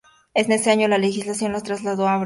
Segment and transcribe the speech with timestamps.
[0.33, 2.19] En ese año, la legislación las trasladó a abril.